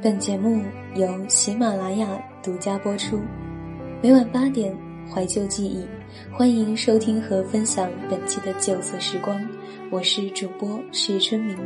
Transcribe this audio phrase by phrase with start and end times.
[0.00, 0.62] 本节目
[0.94, 2.06] 由喜马拉雅
[2.40, 3.20] 独家播出，
[4.00, 4.72] 每晚八点，
[5.12, 5.84] 怀旧记忆，
[6.30, 9.44] 欢迎收听和分享本期的旧色时光，
[9.90, 11.56] 我是主播徐春明。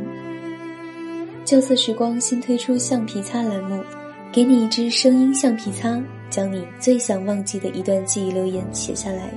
[1.45, 3.83] 旧色时光新推出橡皮擦栏目，
[4.31, 9.31] 给你一支声音橡皮擦，将你最想忘记的一段记忆留言写下来，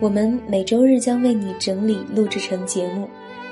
[0.00, 3.06] 我们每周日将为你整理录制成节目。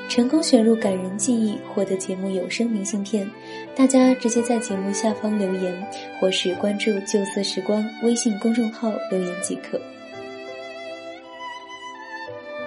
[0.08, 3.28] 成功选入感人记忆，获得节目有声明信片。
[3.74, 5.86] 大家直接在节目下方留言，
[6.20, 9.80] 或是关注“旧色时光”微信公众号留言即可。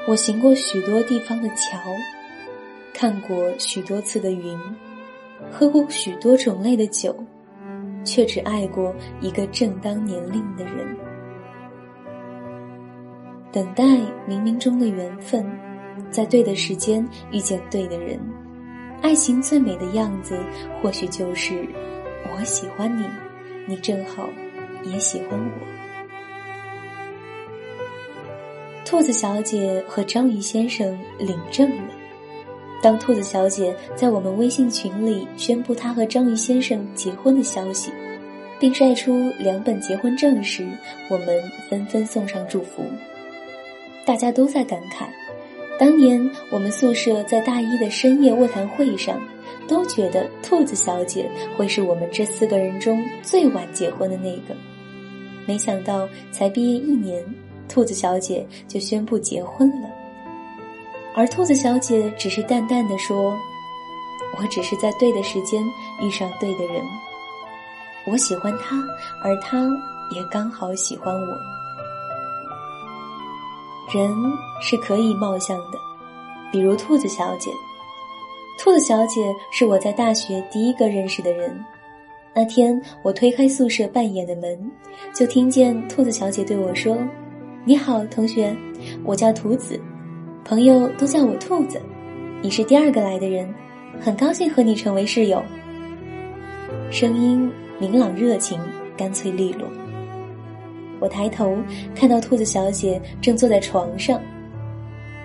[0.08, 1.80] 我行过许多地方的桥，
[2.94, 4.58] 看过许多次的云，
[5.50, 7.16] 喝过许多种类的酒，
[8.04, 10.98] 却只爱过一个正当年龄的人。
[13.52, 13.84] 等待
[14.28, 15.50] 冥冥中的缘分。
[16.12, 18.20] 在对的时间遇见对的人，
[19.02, 20.38] 爱情最美的样子，
[20.82, 21.68] 或许就是
[22.32, 23.06] 我喜欢你，
[23.68, 24.30] 你正好
[24.84, 25.68] 也喜欢我。
[28.86, 31.84] 兔子小姐和章鱼先生领证了。
[32.82, 37.92] 当兔子小姐在我们微信群里宣布她和章鱼先生结婚的消息，
[38.60, 40.68] 并晒出两本结婚证时，
[41.10, 41.28] 我们
[41.70, 42.84] 纷纷送上祝福。
[44.06, 45.06] 大家都在感慨。
[45.80, 49.18] 当年我们宿舍在大一的深夜卧谈会上，
[49.66, 54.54] 都觉得兔子小姐会是我们这四个人中最晚结婚的那个。
[55.48, 57.24] 没想到才毕业一年，
[57.70, 59.90] 兔子小姐就宣布结婚了。
[61.16, 63.34] 而兔子小姐只是淡淡的说
[64.38, 65.64] ：“我只是在对的时间
[66.02, 66.84] 遇上对的人，
[68.06, 68.78] 我喜欢他，
[69.24, 69.66] 而他
[70.14, 71.38] 也刚好喜欢我。”
[73.92, 74.14] 人
[74.62, 75.80] 是可以貌相的，
[76.52, 77.52] 比如兔子小姐。
[78.58, 81.64] 兔子小姐是我在大学第一个认识的人。
[82.36, 84.72] 那天我推开宿舍半掩的门，
[85.14, 86.98] 就听见兔子小姐对我说
[87.66, 88.56] ：“你好，同学，
[89.04, 89.80] 我叫兔子，
[90.46, 91.82] 朋友都叫我兔子。
[92.42, 93.52] 你是第二个来的人，
[94.00, 95.44] 很高兴和你成为室友。”
[96.92, 98.60] 声音明朗热情，
[98.96, 99.68] 干脆利落。
[101.00, 101.58] 我抬头
[101.96, 104.22] 看到兔子小姐正坐在床上，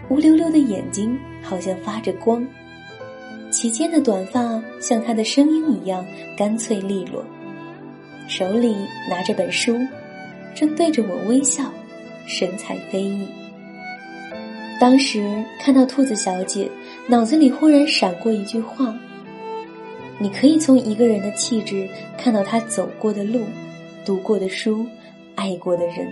[0.09, 2.47] 乌溜溜的眼睛好像发着光，
[3.51, 6.05] 齐肩的短发像她的声音一样
[6.37, 7.25] 干脆利落，
[8.29, 8.77] 手里
[9.11, 9.77] 拿着本书，
[10.55, 11.65] 正对着我微笑，
[12.27, 13.27] 神采飞逸。
[14.81, 16.71] 当时看到兔子小姐，
[17.07, 18.95] 脑子里忽然闪过一句话：
[20.19, 23.41] 你可以从一个人的气质看到他走过的路，
[24.05, 24.87] 读过的书。
[25.45, 26.11] 爱过的人，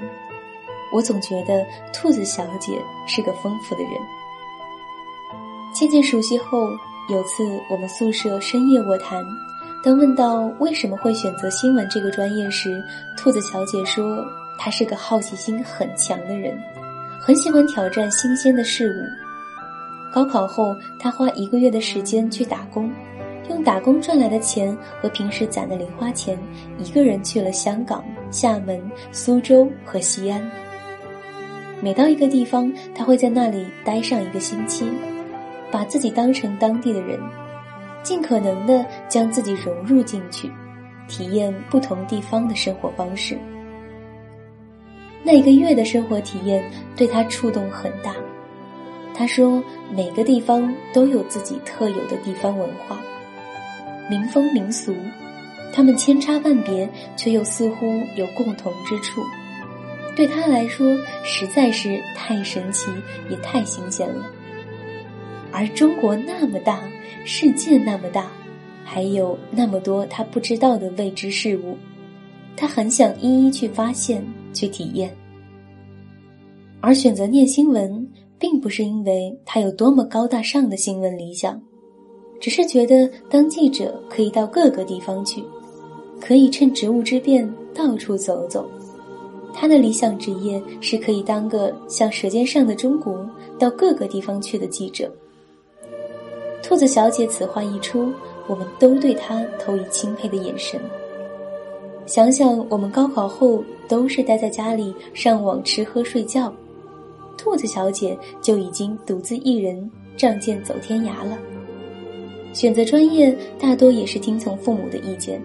[0.93, 3.93] 我总觉得兔子小姐是个丰富的人。
[5.72, 6.69] 渐渐熟悉后，
[7.09, 9.25] 有次我们宿舍深夜卧谈，
[9.82, 12.84] 当问到为什么会选择新闻这个专业时，
[13.16, 14.22] 兔子小姐说
[14.59, 16.54] 她是个好奇心很强的人，
[17.19, 20.12] 很喜欢挑战新鲜的事物。
[20.12, 22.93] 高考后，她花一个月的时间去打工。
[23.48, 26.38] 用打工赚来的钱和平时攒的零花钱，
[26.78, 28.80] 一个人去了香港、厦门、
[29.10, 30.50] 苏州和西安。
[31.81, 34.86] 每到一个地方，他会在那里待上一个星期，
[35.70, 37.19] 把自己当成当地的人，
[38.02, 40.50] 尽可能的将自己融入进去，
[41.08, 43.36] 体验不同地方的生活方式。
[45.25, 46.64] 那一个月的生活体验
[46.97, 48.14] 对他触动很大。
[49.14, 49.62] 他说
[49.94, 52.98] ：“每个地方都有自己特有的地方文化。”
[54.12, 54.95] 民风民俗，
[55.73, 56.87] 他们千差万别，
[57.17, 59.23] 却又似乎有共同之处。
[60.15, 62.91] 对他来说，实在是太神奇，
[63.31, 64.31] 也太新鲜了。
[65.50, 66.83] 而中国那么大，
[67.25, 68.31] 世界那么大，
[68.84, 71.79] 还有那么多他不知道的未知事物，
[72.55, 75.11] 他很想一一去发现、去体验。
[76.83, 78.06] 而选择念新闻，
[78.39, 81.59] 并不是因为他有多么高大上的新闻理想。
[82.42, 85.44] 只是觉得当记者可以到各个地方去，
[86.20, 88.69] 可以趁职务之便到处走走。
[89.55, 93.14] 他的理想职业是可以当个像《舌尖上的中国》
[93.61, 95.08] 到各个地方去的记者。
[96.64, 98.12] 兔子小姐此话一出，
[98.49, 100.81] 我们都对她投以钦佩的眼神。
[102.06, 106.52] 想想我们高考后都是待在家里上网、吃喝、睡觉，
[107.38, 111.38] 兔子小姐就已经独自一人仗剑走天涯了。
[112.52, 115.40] 选择专业大多也是听从父母的意见，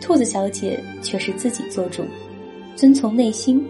[0.00, 2.02] 兔子小姐却是自己做主，
[2.74, 3.64] 遵从内心。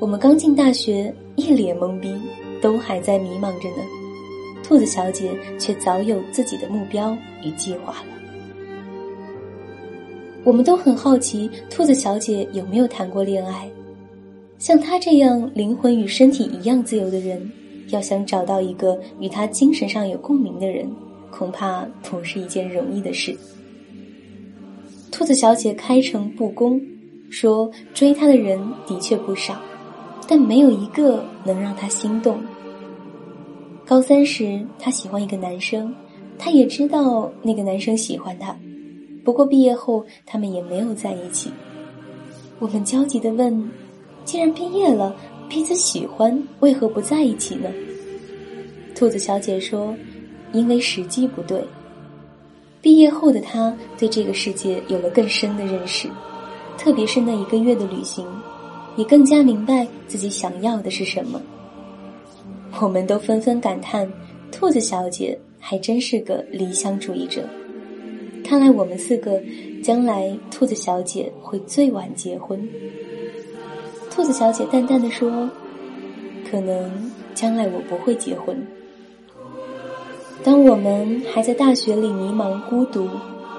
[0.00, 2.14] 我们刚进大学，一脸懵逼，
[2.60, 3.84] 都还在迷茫着呢。
[4.62, 8.06] 兔子小姐却早有自己的目标与计划了。
[10.44, 13.68] 我们都很好奇，兔子小姐有没有谈过恋爱？
[14.58, 17.50] 像她这样灵魂与身体一样自由的人，
[17.88, 20.88] 要想找到一个与她精神上有共鸣的人，
[21.30, 23.36] 恐怕不是一件容易的事。
[25.10, 26.80] 兔子小姐开诚布公
[27.30, 29.60] 说：“追她的人的确不少，
[30.28, 32.38] 但没有一个能让她心动。”
[33.84, 35.94] 高三时，她喜欢一个男生，
[36.38, 38.56] 她也知道那个男生喜欢她。
[39.24, 41.50] 不过毕业后，他们也没有在一起。
[42.58, 43.70] 我们焦急的问
[44.24, 45.14] ：“既然毕业了，
[45.48, 47.70] 彼此喜欢，为何不在一起呢？”
[48.94, 49.94] 兔子小姐说
[50.52, 51.64] ：“因为时机不对。”
[52.80, 56.08] 毕业后的他对这个世界有了更深的认识，
[56.78, 58.24] 特别是那一个月的旅行，
[58.96, 61.42] 也更加明白自己想要的是什么。
[62.80, 64.08] 我们都纷纷感叹
[64.52, 67.42] ：“兔子小姐还真是个理想主义者。”
[68.46, 69.42] 看来我们四个
[69.82, 72.66] 将来，兔子小姐会最晚结婚。
[74.08, 75.50] 兔子小姐淡淡的说
[76.48, 78.56] ：“可能将来我不会结婚。”
[80.42, 83.08] 当我们还在大学里迷茫孤独，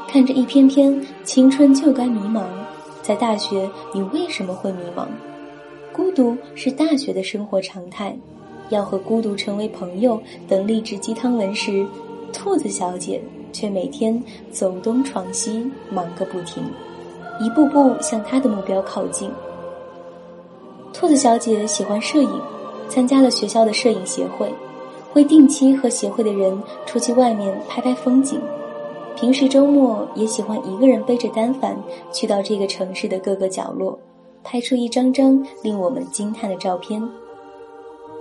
[0.07, 2.43] 看着一篇篇青春就该迷茫，
[3.01, 5.05] 在大学你为什么会迷茫？
[5.91, 8.17] 孤独是大学的生活常态，
[8.69, 11.85] 要和孤独成为朋友等励志鸡汤文时，
[12.33, 13.21] 兔子小姐。
[13.51, 16.63] 却每天走东闯西，忙个不停，
[17.41, 19.27] 一步步向她的目标靠近。
[20.93, 22.29] 兔子小姐喜欢摄影，
[22.87, 24.53] 参加了学校的摄影协会，
[25.11, 28.39] 会定期和协会的人出去外面拍拍风景。
[29.15, 31.77] 平时周末也喜欢一个人背着单反，
[32.11, 33.99] 去到这个城市的各个角落，
[34.43, 37.01] 拍出一张张令我们惊叹的照片。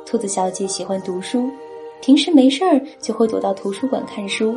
[0.05, 1.49] 兔子小姐喜欢读书，
[2.01, 4.57] 平时没事儿就会躲到图书馆看书。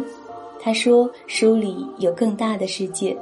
[0.59, 3.15] 她说：“书里有更大的世界。”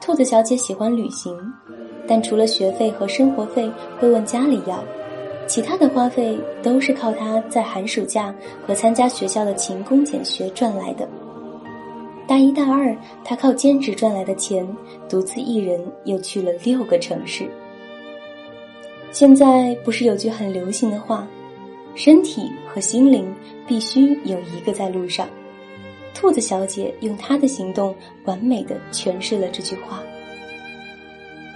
[0.00, 1.34] 兔子小姐喜欢旅行，
[2.06, 4.82] 但除了学费和生活费会问家里要，
[5.46, 8.34] 其他的花费都是靠她在寒暑假
[8.66, 11.08] 和参加学校的勤工俭学赚来的。
[12.26, 14.66] 大一、大二，她靠兼职赚来的钱，
[15.08, 17.46] 独自一人又去了六个城市。
[19.12, 21.26] 现在不是有句很流行的话
[21.94, 23.32] ：“身体和心灵
[23.66, 25.28] 必须有一个在路上。”
[26.12, 27.94] 兔子小姐用她的行动
[28.24, 30.02] 完美的诠释了这句话。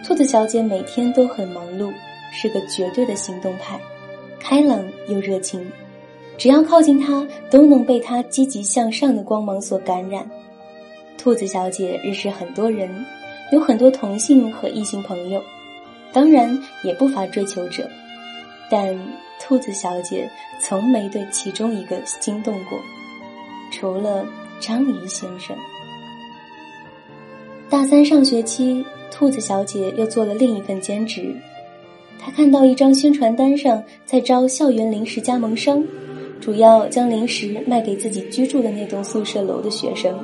[0.07, 1.93] 兔子小姐每天都很忙碌，
[2.33, 3.81] 是个绝对的行动派，
[4.39, 5.65] 开朗又热情，
[6.39, 10.29] 只要靠近他，都能被他积极向上的光芒所感染。
[11.19, 12.89] 兔子小姐认识很多人，
[13.53, 15.43] 有很多同性和异性朋友，
[16.13, 17.89] 当然也不乏追求者，
[18.71, 18.99] 但
[19.39, 20.31] 兔子小姐
[20.61, 22.79] 从没对其中一个心动过，
[23.71, 24.25] 除了。
[24.63, 25.57] 章鱼先生，
[27.71, 31.35] 大三上学期，兔子小姐又做了另一份兼职。
[32.23, 35.83] 她看到一张宣传单上在招校园零食加盟商，
[36.39, 40.15] 主要将零食卖给自己居住的那栋宿舍楼的学生，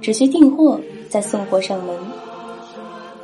[0.00, 1.96] 只需订货再送货上门。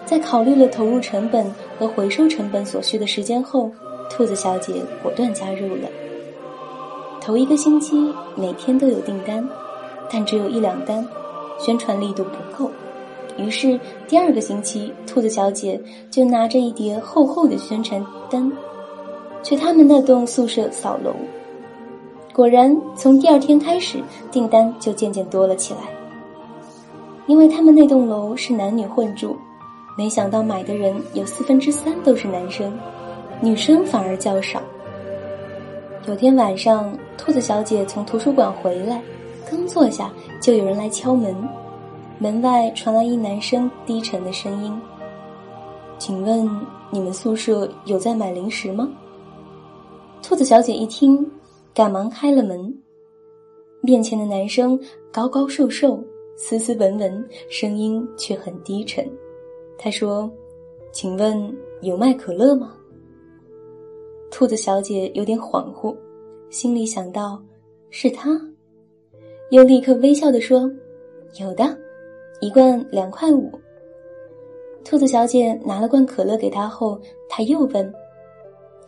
[0.06, 3.70] 在考虑了投入成本和回收成本所需的时间后，
[4.10, 4.72] 兔子小姐
[5.02, 5.88] 果断加入了。
[7.20, 7.94] 头一个星期，
[8.34, 9.46] 每天都有订单。
[10.10, 11.06] 但只有一两单，
[11.60, 12.70] 宣传力度不够。
[13.38, 18.52] 于是第二个星期，兔子小姐就拿着一叠厚厚的宣传单，
[19.42, 21.14] 去他们那栋宿舍扫楼。
[22.34, 23.98] 果然，从第二天开始，
[24.30, 25.80] 订单就渐渐多了起来。
[27.26, 29.36] 因为他们那栋楼是男女混住，
[29.96, 32.72] 没想到买的人有四分之三都是男生，
[33.40, 34.60] 女生反而较少。
[36.06, 39.00] 有天晚上，兔子小姐从图书馆回来。
[39.50, 40.10] 刚坐下，
[40.40, 41.34] 就有人来敲门。
[42.20, 44.76] 门外传来一男生低沉的声音
[45.98, 46.48] ：“请问
[46.90, 48.90] 你们宿舍有在买零食吗？”
[50.20, 51.24] 兔子小姐一听，
[51.72, 52.76] 赶忙开了门。
[53.80, 54.78] 面前的男生
[55.12, 56.02] 高高瘦瘦、
[56.36, 59.08] 斯斯文文，声音却很低沉。
[59.78, 60.28] 他说
[60.90, 62.74] ：“请问有卖可乐吗？”
[64.28, 65.96] 兔子小姐有点恍惚，
[66.50, 67.40] 心里想到
[67.90, 68.36] ：“是他。”
[69.50, 70.68] 又立刻微笑的说
[71.40, 71.78] ：“有的，
[72.40, 73.50] 一罐两块五。”
[74.84, 77.92] 兔子小姐拿了罐可乐给他后，他又问：“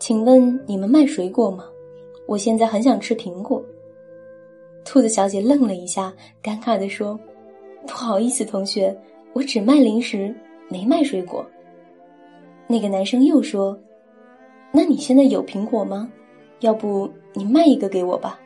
[0.01, 1.67] 请问你们卖水果吗？
[2.27, 3.63] 我现在很想吃苹果。”
[4.83, 7.19] 兔子小姐愣了一下，尴尬的说
[7.87, 8.97] ：“不好意思，同学，
[9.35, 10.35] 我只卖零食，
[10.69, 11.45] 没卖水果。”
[12.67, 13.79] 那个男生又说
[14.73, 16.11] ：“那你现在有苹果吗？
[16.61, 18.41] 要不你卖一个给我吧。”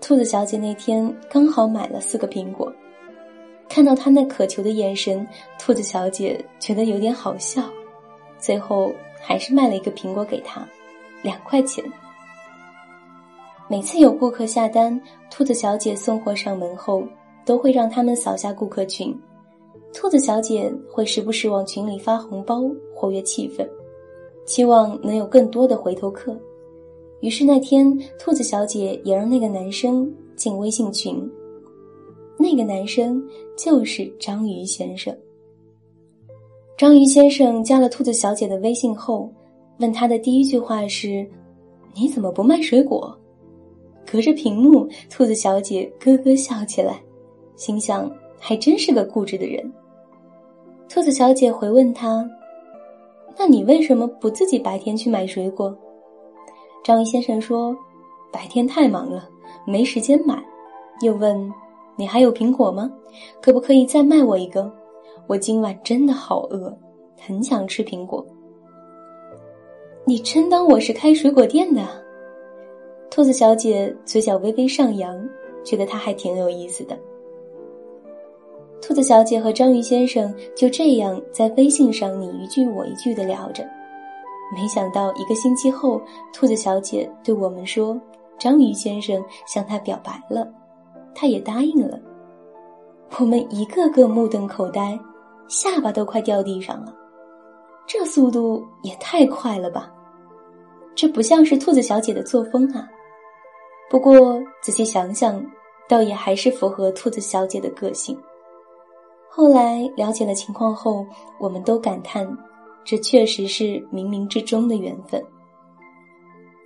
[0.00, 2.72] 兔子小姐那天刚好买了四个苹果，
[3.72, 5.26] 看到他那渴求的眼神，
[5.58, 7.62] 兔子小姐觉得有点好笑，
[8.38, 10.62] 最后还是卖了一个苹果给他，
[11.22, 11.82] 两块钱。
[13.68, 15.00] 每次有顾客下单，
[15.30, 17.02] 兔子小姐送货上门后，
[17.46, 19.18] 都会让他们扫下顾客群。
[19.94, 22.60] 兔子小姐会时不时往群里发红包，
[22.94, 23.66] 活跃气氛，
[24.44, 26.38] 期望能有更多的回头客。
[27.20, 31.26] 于是那天，兔子小姐也让那个男生进微信群。
[32.38, 33.22] 那个男生
[33.56, 35.16] 就是章鱼先生。
[36.76, 39.30] 章鱼先生加了兔子小姐的微信后，
[39.78, 41.24] 问他的第一句话是
[41.94, 43.16] ：“你怎么不卖水果？”
[44.10, 47.00] 隔着屏幕，兔子小姐咯咯笑起来，
[47.54, 49.72] 心想：还真是个固执的人。
[50.88, 52.28] 兔子小姐回问他
[53.38, 55.74] ：“那你为什么不自己白天去买水果？”
[56.82, 57.76] 章鱼先生说
[58.32, 59.28] ：“白天太忙了，
[59.64, 60.42] 没时间买。”
[61.02, 61.52] 又问。
[62.02, 62.90] 你还有苹果吗？
[63.40, 64.68] 可不可以再卖我一个？
[65.28, 66.76] 我今晚真的好饿，
[67.16, 68.26] 很想吃苹果。
[70.04, 71.80] 你真当我是开水果店的？
[73.08, 75.16] 兔子小姐嘴角微微上扬，
[75.62, 76.98] 觉得他还挺有意思的。
[78.80, 83.62] 兔子小姐和章鱼先生就这样在微信上你一句我一句的聊着，
[84.52, 87.96] 没想到一个星期后，兔子小姐对我们说，
[88.40, 90.52] 章鱼先生向她表白了。
[91.14, 92.00] 他也答应了，
[93.18, 94.98] 我们一个个目瞪口呆，
[95.48, 96.94] 下巴都快掉地上了。
[97.86, 99.92] 这速度也太快了吧！
[100.94, 102.88] 这不像是兔子小姐的作风啊。
[103.90, 105.44] 不过仔细想想，
[105.88, 108.18] 倒也还是符合兔子小姐的个性。
[109.28, 111.04] 后来了解了情况后，
[111.38, 112.26] 我们都感叹，
[112.84, 115.22] 这确实是冥冥之中的缘分。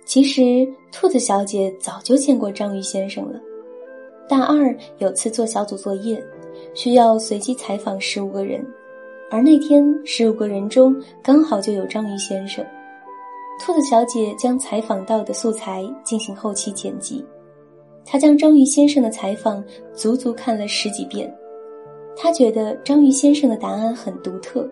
[0.05, 3.39] 其实，兔子小姐早就见过章鱼先生了。
[4.27, 6.21] 大二有次做小组作业，
[6.73, 8.65] 需要随机采访十五个人，
[9.31, 12.65] 而那天十五个人中刚好就有章鱼先生。
[13.59, 17.25] 兔子小姐将采访到的素材进行后期剪辑，
[18.05, 21.33] 她将章鱼先生的采访足足看了十几遍。
[22.15, 24.69] 她觉得章鱼先生的答案很独特，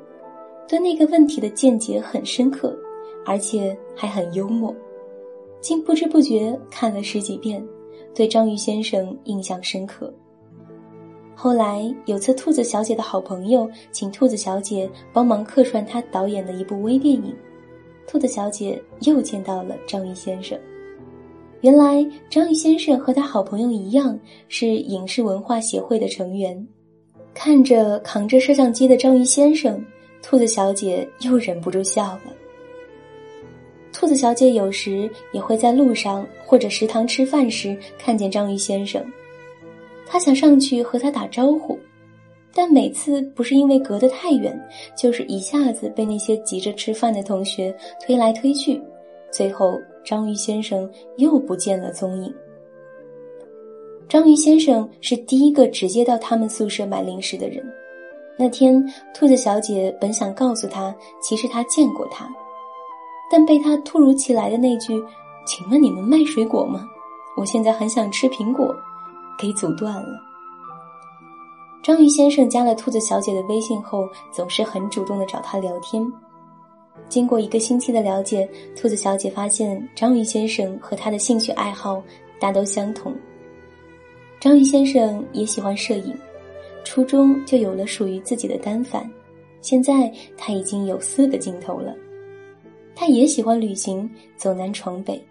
[0.67, 2.77] 对那个问题的见解很深刻，
[3.25, 4.75] 而且还很幽默，
[5.61, 7.65] 竟不知不觉看了十几遍。
[8.15, 10.11] 对章鱼先生印象深刻。
[11.35, 17.35] 后来有次，兔子小姐的好朋友请兔子小姐帮忙客串他导演的一部微电影，
[18.07, 20.57] 兔子小姐又见到了章鱼先生。
[21.59, 24.17] 原来章鱼先生和他好朋友一样
[24.47, 26.65] 是影视文化协会的成员。
[27.33, 29.83] 看着扛着摄像机的章鱼先生，
[30.21, 32.21] 兔子小姐又忍不住笑了。
[33.97, 39.01] 兔子小姐有时也会在路上或者食堂吃饭时看见章鱼先生，
[40.05, 41.79] 她想上去和他打招呼，
[42.53, 44.53] 但每次不是因为隔得太远，
[44.97, 47.73] 就是一下子被那些急着吃饭的同学
[48.05, 48.81] 推来推去，
[49.31, 52.33] 最后章鱼先生又不见了踪影。
[54.09, 57.65] 章鱼先生是第一个直接到他们宿舍买零食的人。
[58.37, 62.29] 那天，兔子小姐本想告诉他，其实她见过他。
[63.29, 65.03] 但被他突如其来的那句
[65.45, 66.87] “请问你们卖水果吗？
[67.35, 68.75] 我现在很想吃苹果”，
[69.37, 70.21] 给阻断了。
[71.83, 76.05] 章鱼先生加了兔子小姐的微信后，总是很主动的找她聊天。
[77.09, 82.01] 经过一个星期的了解，兔子小姐发现章鱼先生和他的兴趣爱好
[82.39, 83.13] 大都相同。
[84.39, 86.17] 章鱼先生也喜欢摄影，
[86.83, 89.07] 初中就有了属于自己的单反，
[89.61, 91.93] 现在他已经有四个镜头了。
[92.95, 95.21] 他也喜欢旅行，走南闯北，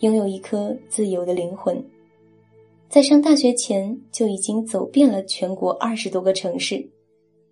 [0.00, 1.82] 拥有一颗自由的灵魂。
[2.88, 6.86] 在上大学前就已经走遍了全国二十多个城市，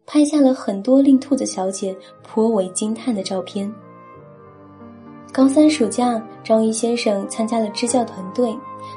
[0.07, 3.73] 拍下了很多令兔子小姐颇为惊叹的照片。
[5.33, 8.55] 高三暑假，章鱼先生参加了支教团队，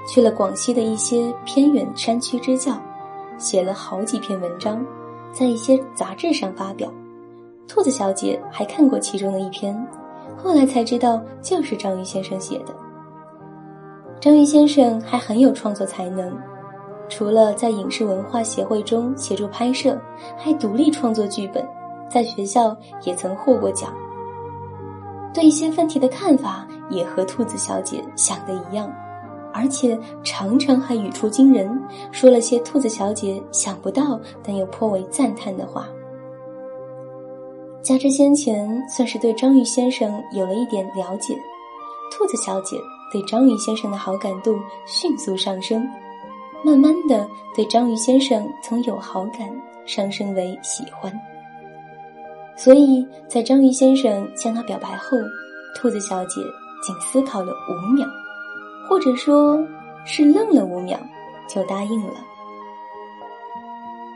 [0.08, 2.80] 去了广西的一些偏远山区支教，
[3.38, 4.86] 写了好几篇文章，
[5.32, 6.94] 在一些杂志上发表。
[7.68, 9.76] 兔子小姐还看过其中的一篇。
[10.46, 12.66] 后来才知道，就是章鱼先生写的。
[14.22, 16.32] 章鱼先生还很有创作才能，
[17.10, 20.00] 除了在影视文化协会中协助拍摄，
[20.38, 21.68] 还独立创作剧本，
[22.08, 23.92] 在学校也曾获过奖。
[25.34, 28.88] 对一些问题的看法也和兔子小姐想的一样，
[29.52, 31.76] 而且常常还语出惊人，
[32.12, 35.88] 说了些兔子小姐想不到但又颇为赞叹的话。
[37.86, 41.36] 加之先前算是对章鱼先生有了一点了解，
[42.12, 42.76] 兔子小姐
[43.12, 45.88] 对章鱼先生的好感度迅速上升。
[46.64, 49.48] 慢慢的对章鱼先生从有好感
[49.86, 51.14] 上升为喜欢。
[52.58, 55.16] 所以在章鱼先生向他表白后，
[55.76, 56.42] 兔子小姐
[56.82, 58.08] 仅思考了五秒，
[58.90, 59.64] 或者说
[60.06, 60.98] 是愣了五秒，
[61.48, 62.16] 就答应了。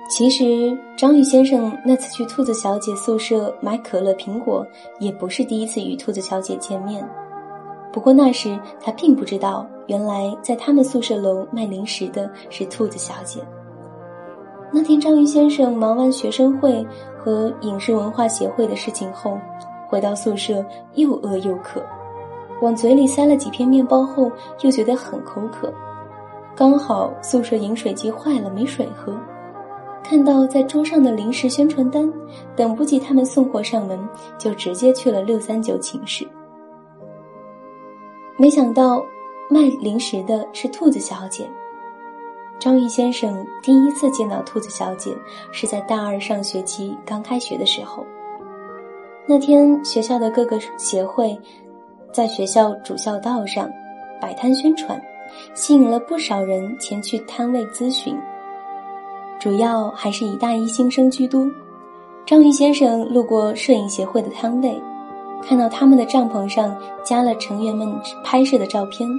[0.10, 4.66] 其实，章鱼先生那次去兔子小姐宿舍买可乐、苹果，
[5.00, 7.08] 也不是第一次与兔子小姐见面。
[7.94, 13.40] 不过那时他并不知道，原来在他们宿舍楼卖零食的是兔子小姐。
[14.74, 16.84] 那天，章鱼先生忙完学生会
[17.16, 19.38] 和影视文化协会的事情后，
[19.88, 21.84] 回到宿舍又饿又渴，
[22.64, 25.72] 往嘴里塞了几片面包后，又觉得很口渴。
[26.56, 29.16] 刚好宿舍饮水机坏了，没水喝。
[30.10, 32.12] 看到在桌上的零食宣传单，
[32.56, 36.28] 等不及他们送货上门，就直接去了六三九寝室。
[38.36, 39.06] 没想到
[39.52, 41.48] 卖零食的是兔子小姐。
[42.58, 45.16] 张玉先生第一次见到兔子小姐
[45.52, 48.04] 是在大二上学期刚开学的时候。
[49.28, 51.40] 那天学校的各个协会
[52.12, 53.70] 在学校主校道上
[54.20, 55.00] 摆摊宣传，
[55.54, 58.18] 吸引了不少人前去摊位咨询。
[59.40, 61.50] 主要还是以大一新生居多。
[62.26, 64.80] 章鱼先生路过摄影协会的摊位，
[65.42, 67.90] 看到他们的帐篷上加了成员们
[68.22, 69.10] 拍摄的照片，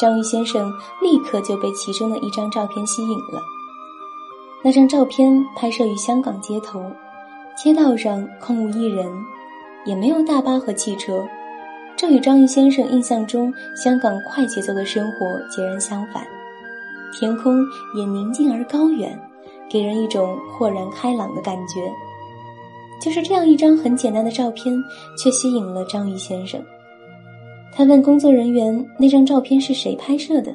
[0.00, 0.72] 章鱼先生
[1.02, 3.42] 立刻就被其中的一张照片吸引了。
[4.62, 6.82] 那张照片拍摄于香港街头，
[7.54, 9.06] 街道上空无一人，
[9.84, 11.22] 也没有大巴和汽车，
[11.94, 16.24] 这与章鱼先生印象中香港快节奏的生活截然相反。
[17.12, 17.62] 天空
[17.94, 19.16] 也宁静而高远。
[19.74, 21.92] 给人一种豁然开朗的感觉。
[23.00, 24.72] 就是这样一张很简单的照片，
[25.18, 26.62] 却吸引了章鱼先生。
[27.72, 30.54] 他问工作人员：“那张照片是谁拍摄的？”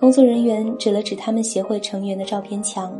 [0.00, 2.98] 工作人员指了指他们协会成员的照片墙。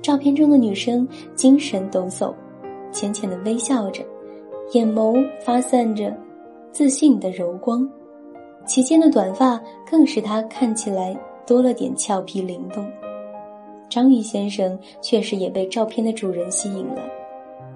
[0.00, 2.32] 照片中的女生精神抖擞，
[2.90, 4.02] 浅浅的微笑着，
[4.72, 6.16] 眼眸发散着
[6.70, 7.86] 自信的柔光，
[8.64, 11.14] 齐肩的短发更使她看起来
[11.46, 12.82] 多了点俏皮灵动。
[13.92, 17.02] 章鱼先生确实也被照片的主人吸引了。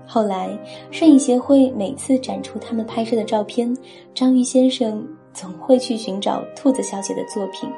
[0.07, 0.49] 后来，
[0.91, 3.77] 摄影协会每次展出他们拍摄的照片，
[4.15, 7.69] 章鱼先生总会去寻找兔子小姐的作品，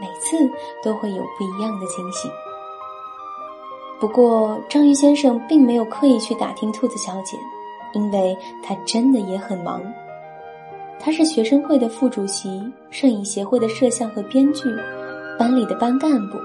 [0.00, 0.50] 每次
[0.82, 2.26] 都会有不一样的惊喜。
[4.00, 7.36] 不过，章鱼先生并没有刻意去打听兔子小姐，
[7.92, 9.82] 因为他真的也很忙。
[10.98, 12.48] 他是学生会的副主席，
[12.90, 14.62] 摄影协会的摄像和编剧，
[15.38, 16.38] 班里的班干部。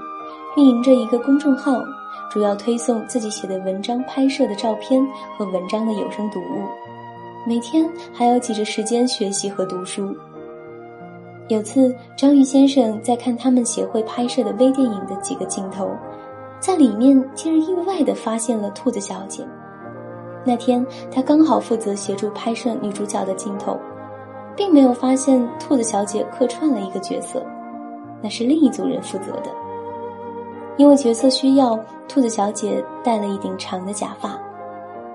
[0.56, 1.80] 运营着一个公众号，
[2.28, 5.00] 主要推送自己写的文章、拍摄的照片
[5.38, 6.64] 和文章的有声读物。
[7.46, 10.14] 每天还要挤着时间学习和读书。
[11.48, 15.88] 有次，章鱼先生在看他们协会拍摄的微电影的几个镜头，
[16.58, 19.46] 在里面竟然意外地发现了兔子小姐。
[20.44, 23.78] 那天他刚好负责协助拍摄女主角的镜头，
[24.56, 27.44] 并没有发现兔子小姐客串了一个角色，
[28.22, 29.50] 那是另一组人负责的。
[30.76, 31.76] 因为角色需要，
[32.08, 34.40] 兔子小姐戴了一顶长的假发，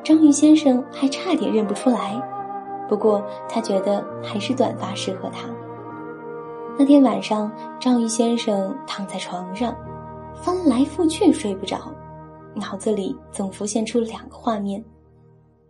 [0.04, 2.22] 章鱼先生还差点认不出来。
[2.88, 5.50] 不过他觉得还是短发适合他。
[6.78, 9.76] 那天晚上，章鱼先生躺在床上，
[10.36, 11.92] 翻来覆去睡不着，
[12.54, 14.84] 脑子里总浮现出两个画面：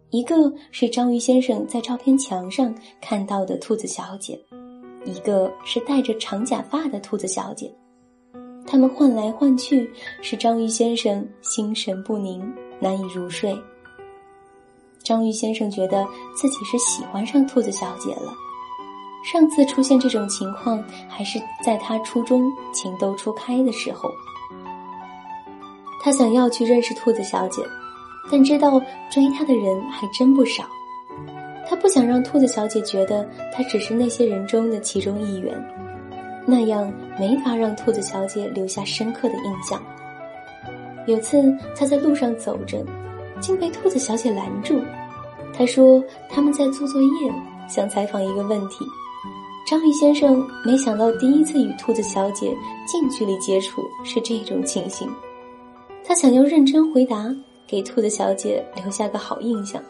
[0.10, 4.38] 一个是章鱼先生在照片墙上看到的兔子小姐，
[5.06, 7.74] 一个是戴着长假发的兔子小姐。
[8.68, 9.90] 他们换来换去，
[10.22, 13.56] 使章鱼先生心神不宁，难以入睡。
[15.04, 18.34] 章鱼先生觉得自己是喜欢上兔子小姐了。
[19.24, 24.10] 上次出现这种情况，还是在他初中情窦初开的时候。
[26.02, 27.62] 他想要去认识兔子小姐，
[28.32, 30.64] 但知道追他的人还真不少。
[31.68, 35.85] 他不想让兔子小姐觉得他只是那些人中的其中一员。
[36.46, 39.82] 那样没法让兔子小姐留下深刻的印象。
[41.08, 42.84] 有次他在路上走着，
[43.40, 44.82] 竟被兔子小姐拦住。
[45.54, 47.10] 他说他们在做作业，
[47.68, 48.86] 想采访一个问题。
[49.68, 52.56] 章鱼先生没想到第一次与兔子小姐
[52.86, 55.10] 近距离接触是这种情形，
[56.08, 57.34] 他想要认真回答，
[57.66, 59.82] 给兔子小姐留下个好印象。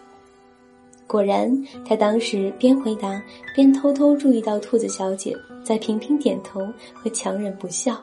[1.08, 1.52] 果然，
[1.88, 3.22] 他当时边回答
[3.54, 6.62] 边偷偷注意到兔子小姐在频频点头
[6.94, 7.96] 和强忍不笑。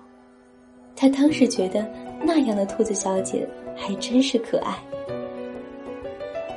[0.95, 1.85] 他当时觉得
[2.23, 4.79] 那样的兔子小姐还真是可爱。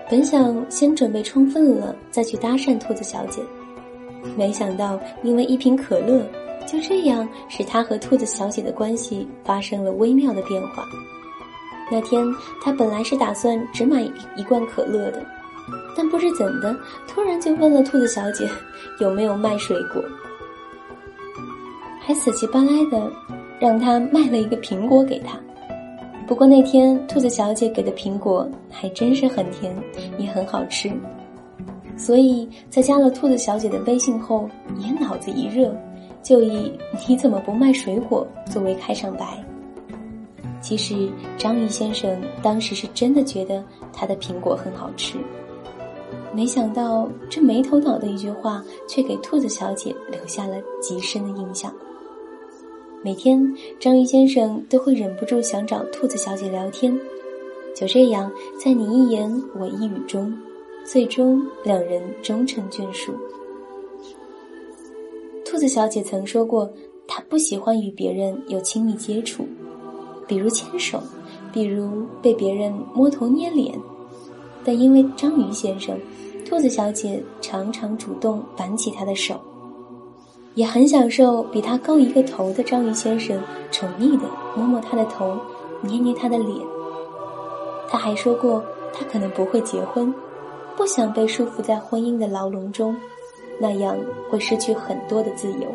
[0.07, 3.41] 本想先准备充分了再去搭讪兔子小姐，
[4.37, 6.23] 没想到因为一瓶可乐
[6.67, 10.85] 就这样，使他和兔子小姐的关系发生了微妙的变化。
[11.91, 12.23] 那天，
[12.61, 14.01] 他本来是打算只买
[14.35, 15.25] 一罐可乐的，
[15.95, 16.75] 但不知怎的，
[17.07, 18.47] 突然就问了兔子小姐
[18.99, 20.03] 有没有卖水果，
[21.99, 23.11] 还死乞白赖的
[23.59, 25.39] 让他卖了一个苹果给他。
[26.27, 29.75] 不过那天，兔子小姐给的苹果还真是很甜，
[30.17, 30.91] 也很好吃，
[31.95, 35.75] 所以在加了兔子小姐的微信后，也脑子一热。
[36.23, 36.73] 就以
[37.07, 39.43] 你怎么不卖水果作为开场白。
[40.59, 45.19] 其实章鱼先生当时是真的觉得他的苹果很好吃，
[46.35, 51.73] 没想到这没头脑的一句话却给兔子小姐留下了极深的印象。
[53.01, 53.41] 每天
[53.79, 56.99] 章鱼先生都会忍不住想找兔子小姐聊天，
[57.73, 60.37] 就这样在你一言我一语中，
[60.83, 63.13] 最终两人终成眷属。
[65.45, 66.69] 兔子小姐曾说过，
[67.07, 69.47] 她不喜欢与别人有亲密接触，
[70.27, 71.01] 比如牵手，
[71.53, 73.73] 比如被别人摸头捏脸。
[74.67, 75.95] 但因为章鱼先生，
[76.45, 79.41] 兔子小姐常常主动挽起他的手，
[80.53, 85.35] 也很享受比他高一个头的章鱼先生宠溺的摸摸他的头，
[85.81, 86.55] 捏捏他的脸。
[87.89, 90.13] 他还说过，他可能不会结婚，
[90.77, 92.95] 不想被束缚在婚姻的牢笼中。
[93.57, 93.97] 那样
[94.29, 95.67] 会失去很多的自由，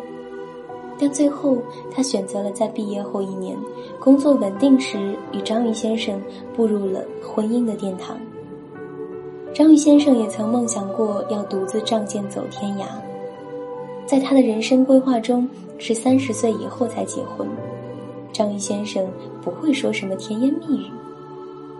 [0.98, 1.56] 但最后
[1.90, 3.56] 他选择了在毕业后一年
[3.98, 6.20] 工作稳定时，与章鱼先生
[6.54, 8.20] 步入了婚姻的殿堂。
[9.52, 12.84] 章鱼先生也曾梦想过要独自仗剑走天涯，
[14.06, 17.48] 在他的人生规划中是三十岁以后才结婚。
[18.32, 19.04] 章鱼先生
[19.42, 20.86] 不会说什么甜言蜜语，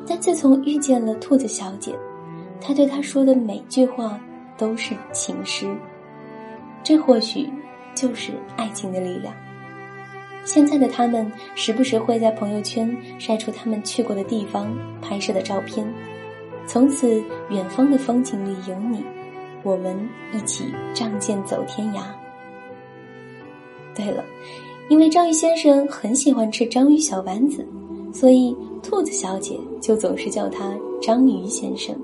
[0.04, 1.94] 但自从遇见了兔子小姐，
[2.61, 4.20] 他对她说的每句话
[4.59, 5.72] 都是情诗。
[6.83, 7.48] 这或许
[7.94, 9.33] 就是爱情的力量。
[10.44, 15.87] 现在的他们时不时会在朋友圈晒出他们去过的地方、拍摄的照片。
[16.66, 19.05] 从此，远方的风景里有你，
[19.64, 19.96] 我们
[20.33, 22.03] 一起仗剑走天涯。
[23.94, 24.25] 对了，
[24.88, 27.66] 因为章鱼先生很喜欢吃章鱼小丸子，
[28.12, 31.94] 所以兔子小姐就总是叫他章鱼先生，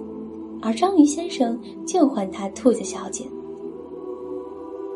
[0.61, 3.25] 而章鱼先生就唤他兔子小姐。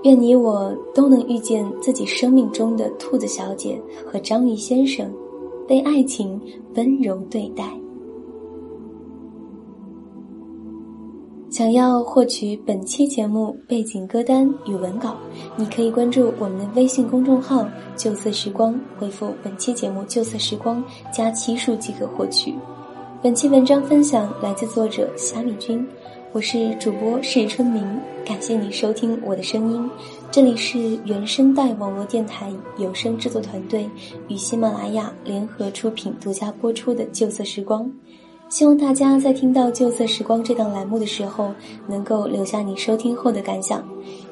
[0.03, 5.09] 愿你我都能遇见自己生命中的兔子小姐和章鱼先生，
[5.69, 6.41] 被爱情
[6.75, 7.80] 温柔对待。
[11.61, 15.15] 想要获取本期节目背景歌单与文稿，
[15.57, 22.55] 你可以关注我们的微信公众号“旧色时光”，回复本期节目“旧色时光”加期数即可获取。
[23.23, 25.87] 本期文章分享来自作者虾米君。
[26.33, 27.85] 我是主播是春明，
[28.25, 29.91] 感谢你收听我的声音。
[30.31, 33.87] 这里是原声带网络电台有声制作团队
[34.29, 37.85] 与喜马拉雅联合出品、独家播出的《旧色时光》。
[38.51, 41.53] 希望大家在听到《旧色时光》这档栏目的时候，
[41.87, 43.81] 能够留下你收听后的感想，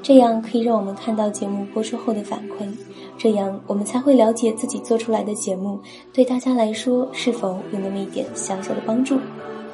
[0.03, 2.69] 这样可以让我们看到节目播出后的反馈，
[3.17, 5.79] 这样我们才会了解自己做出来的节目
[6.13, 9.17] 对大家来说是否有那么一点小小的帮助。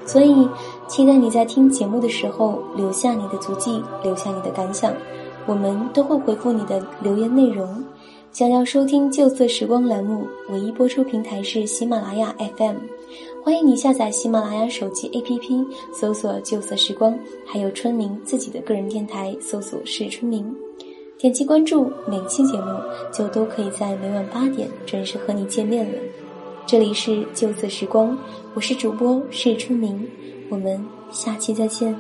[0.04, 0.46] 所以，
[0.86, 4.92] 期待你在听节目的时候留下你的足迹，留下你的感想，
[5.46, 7.82] 我们都会回复你的留言内容。
[8.30, 12.76] 想要收听旧色时光栏目，唯一播出平台是喜马拉雅 FM，
[13.44, 20.50] 欢迎你下载喜马拉雅手机 APP，搜索旧色时光，还有春明自己的个人电台，搜索是春明，
[21.18, 22.70] 点击关注，每期节目
[23.12, 25.98] 就都可以在每晚八点准时和你见面了。
[26.64, 28.16] 这里是旧色时光，
[28.54, 30.08] 我是主播是春明，
[30.48, 31.94] 我们下期再见。